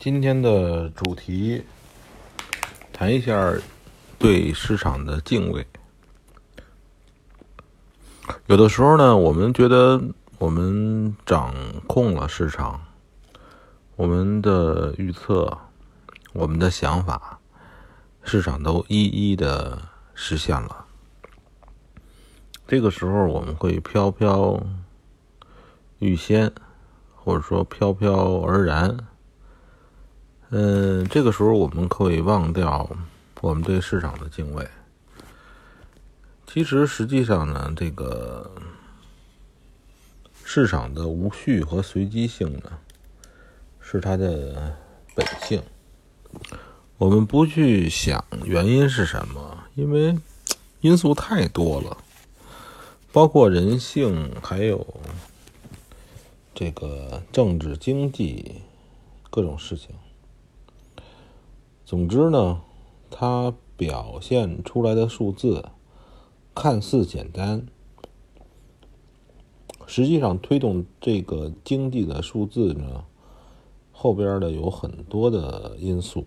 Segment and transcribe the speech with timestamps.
[0.00, 1.64] 今天的主题
[2.92, 3.52] 谈一下
[4.16, 5.66] 对市场的敬畏。
[8.46, 10.00] 有的时候呢，我们觉得
[10.38, 11.52] 我们掌
[11.88, 12.80] 控了市场，
[13.96, 15.58] 我们的预测、
[16.32, 17.40] 我们的想法，
[18.22, 19.82] 市场都一一的
[20.14, 20.86] 实现了。
[22.68, 24.62] 这个时候，我们会飘飘
[25.98, 26.52] 欲仙，
[27.16, 29.07] 或者说飘飘而然。
[30.50, 32.88] 嗯，这个时候我们可以忘掉
[33.42, 34.66] 我们对市场的敬畏。
[36.46, 38.50] 其实，实际上呢，这个
[40.42, 42.78] 市场的无序和随机性呢，
[43.78, 44.74] 是它的
[45.14, 45.62] 本性。
[46.96, 50.18] 我们不去想原因是什么，因为
[50.80, 51.96] 因素太多了，
[53.12, 54.86] 包括人性，还有
[56.54, 58.62] 这个政治、经济
[59.28, 59.90] 各种事情。
[61.88, 62.60] 总之呢，
[63.10, 65.70] 它表现出来的数字
[66.54, 67.66] 看似简单，
[69.86, 73.06] 实际上推动这个经济的数字呢，
[73.90, 76.26] 后边的有很多的因素。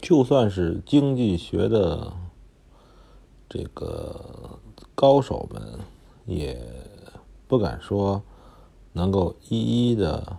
[0.00, 2.12] 就算是经济学的
[3.48, 4.58] 这个
[4.96, 5.78] 高手们，
[6.24, 6.60] 也
[7.46, 8.20] 不敢说
[8.94, 10.38] 能够一一的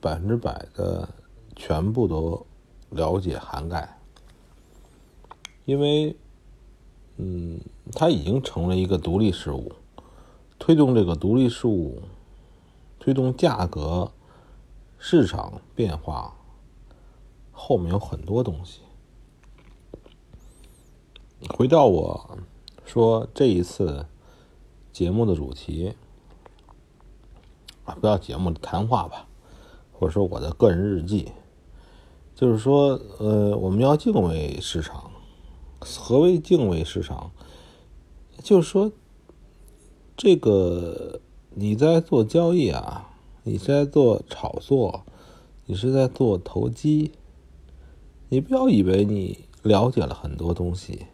[0.00, 1.06] 百分之百的。
[1.56, 2.46] 全部都
[2.90, 3.98] 了解涵盖，
[5.64, 6.14] 因为，
[7.16, 7.58] 嗯，
[7.92, 9.72] 它已经成了一个独立事物，
[10.58, 12.02] 推动这个独立事物，
[13.00, 14.12] 推动价格、
[14.98, 16.36] 市场变化，
[17.50, 18.82] 后面有很多东西。
[21.48, 22.38] 回到我
[22.84, 24.06] 说这一次
[24.92, 25.94] 节目的主题
[27.86, 29.26] 啊，不要节目谈话吧，
[29.92, 31.32] 或者说我的个人日记。
[32.36, 35.10] 就是说，呃，我们要敬畏市场。
[35.80, 37.30] 何为敬畏市场？
[38.42, 38.92] 就是说，
[40.18, 41.18] 这个
[41.54, 43.10] 你在做交易啊，
[43.44, 45.06] 你在做炒作，
[45.64, 47.12] 你是在做投机。
[48.28, 51.06] 你不要以为你了解了很多东西，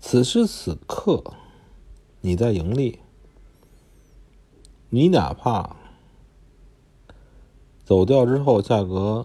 [0.00, 1.22] 此时此刻
[2.20, 2.98] 你在盈利，
[4.90, 5.76] 你哪怕
[7.84, 9.24] 走掉之后，价格。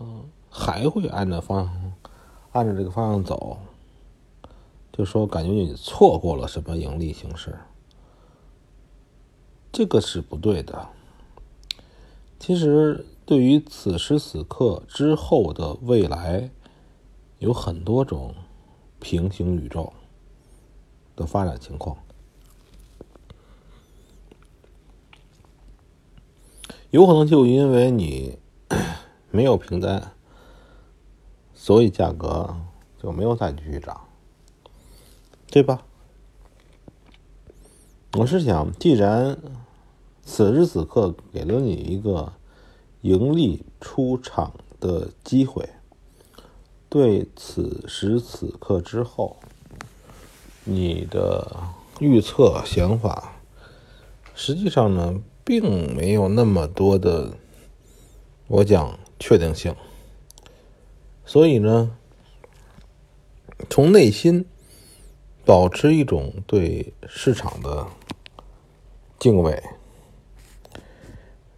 [0.50, 1.94] 还会按照方向，
[2.52, 3.58] 按照这个方向走，
[4.92, 7.58] 就说感觉你错过了什么盈利形式，
[9.72, 10.90] 这个是不对的。
[12.40, 16.50] 其实，对于此时此刻之后的未来，
[17.38, 18.34] 有很多种
[19.00, 19.94] 平行宇宙
[21.16, 21.98] 的发展情况，
[26.90, 28.40] 有可能就因为你
[29.32, 30.14] 没有平单。
[31.62, 32.56] 所以价格
[33.04, 34.08] 就没有再继续涨，
[35.52, 35.84] 对吧？
[38.14, 39.38] 我是想，既然
[40.24, 42.32] 此时此刻给了你一个
[43.02, 45.68] 盈利出场的机会，
[46.88, 49.36] 对此时此刻之后
[50.64, 51.58] 你的
[52.00, 53.34] 预测想法，
[54.34, 57.34] 实际上呢，并没有那么多的，
[58.48, 59.76] 我讲确定性。
[61.30, 61.96] 所以呢，
[63.70, 64.44] 从内心
[65.46, 67.86] 保持一种对市场的
[69.20, 69.62] 敬畏，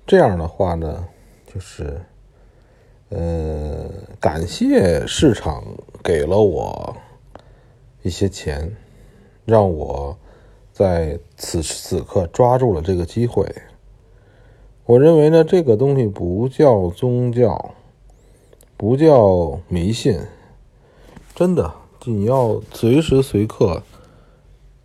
[0.06, 1.08] 这样的话呢，
[1.46, 2.02] 就是
[3.08, 3.90] 呃，
[4.20, 5.64] 感谢市场
[6.04, 6.98] 给了我
[8.02, 8.76] 一些钱，
[9.46, 10.18] 让我
[10.74, 13.50] 在此时此刻抓住了这个机会。
[14.84, 17.74] 我认为呢，这个东西不叫宗教。
[18.82, 20.20] 不叫迷信，
[21.36, 21.72] 真的，
[22.04, 23.84] 你要随时随刻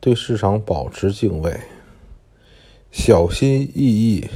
[0.00, 1.58] 对市场保持敬畏，
[2.90, 4.28] 小心翼翼，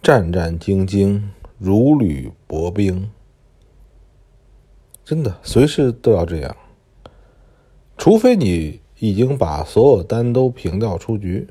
[0.00, 1.20] 战战兢兢，
[1.58, 3.10] 如履薄冰。
[5.04, 6.56] 真的，随时都要这样，
[7.98, 11.48] 除非你已经把所有单都平掉出局，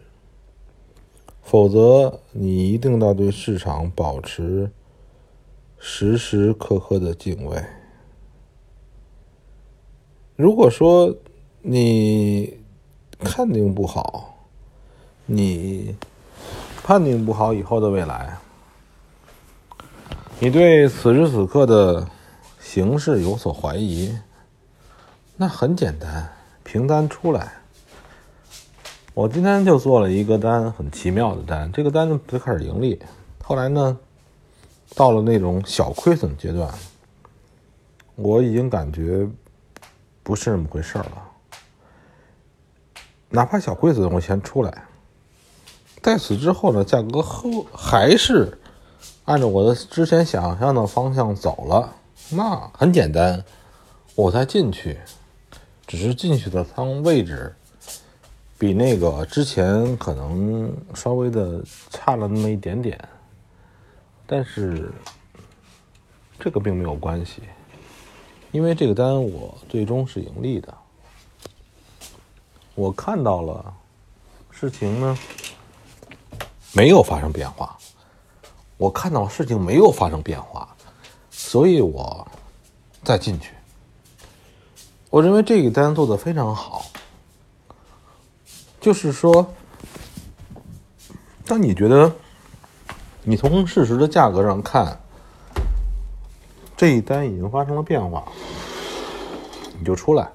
[1.41, 4.71] 否则你一定要对市场保持。
[5.87, 7.63] 时时刻刻的敬畏。
[10.35, 11.15] 如果说
[11.61, 12.57] 你
[13.19, 14.35] 判定不好，
[15.27, 15.95] 你
[16.83, 18.35] 判定不好以后的未来，
[20.39, 22.09] 你对此时此刻的
[22.59, 24.17] 形势有所怀疑，
[25.37, 26.33] 那很简单，
[26.63, 27.53] 平单出来。
[29.13, 31.71] 我今天就做了一个单，很奇妙的单。
[31.71, 32.99] 这个单就开始盈利，
[33.43, 33.99] 后来呢？
[34.95, 36.73] 到了那种小亏损阶段，
[38.15, 39.27] 我已经感觉
[40.23, 41.11] 不是那么回事了。
[43.29, 44.85] 哪怕小亏损，我先出来。
[46.01, 48.57] 在此之后呢，价格后还是
[49.25, 51.93] 按照我的之前想象的方向走了，
[52.29, 53.43] 那很简单，
[54.15, 54.97] 我再进去，
[55.85, 57.53] 只是进去的仓位置
[58.57, 62.97] 比那个之前可能稍微的差了那么一点点，
[64.27, 64.91] 但是
[66.39, 67.43] 这个并没有关系，
[68.51, 70.73] 因为这个单我最终是盈利的。
[72.73, 73.73] 我看到了
[74.51, 75.17] 事情呢
[76.73, 77.77] 没有发生变化，
[78.77, 80.75] 我看到事情没有发生变化，
[81.29, 82.27] 所以我
[83.03, 83.51] 再进去。
[85.09, 86.85] 我认为这个单做的非常好，
[88.81, 89.53] 就是说，
[91.45, 92.13] 当你觉得
[93.27, 94.97] 你从事实的价格上看
[96.77, 98.23] 这一单已经发生了变化，
[99.79, 100.29] 你就出来，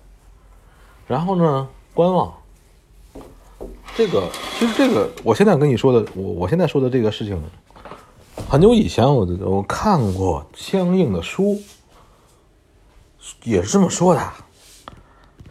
[1.06, 1.69] 然后呢？
[1.92, 2.32] 观望，
[3.96, 4.28] 这个
[4.58, 7.40] 其实这个，我现在跟你说的，我我现在说的这个事情，
[8.48, 11.60] 很久以前我我看过相应的书，
[13.42, 14.20] 也是这么说的。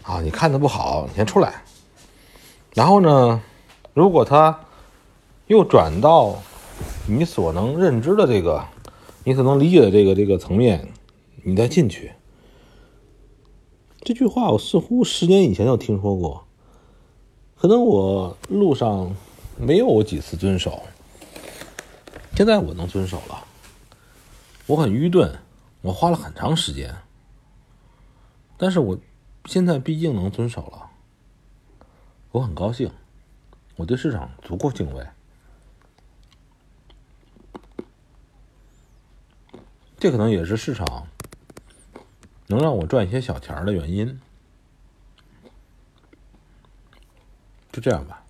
[0.03, 1.61] 啊，你看的不好，你先出来。
[2.73, 3.41] 然后呢，
[3.93, 4.57] 如果他
[5.47, 6.41] 又转到
[7.07, 8.65] 你所能认知的这个，
[9.23, 10.91] 你所能理解的这个这个层面，
[11.43, 12.13] 你再进去。
[14.01, 16.45] 这句话我似乎十年以前就听说过，
[17.55, 19.15] 可能我路上
[19.57, 20.81] 没有几次遵守，
[22.35, 23.45] 现在我能遵守了。
[24.67, 25.39] 我很愚钝，
[25.81, 26.95] 我花了很长时间，
[28.55, 28.97] 但是我
[29.45, 30.91] 现在毕竟能遵守了，
[32.31, 32.91] 我很高兴，
[33.75, 35.03] 我对市场足够敬畏，
[39.99, 41.07] 这可能也是市场。
[42.47, 44.19] 能让我赚一些小钱儿的原因，
[47.71, 48.23] 就这样吧。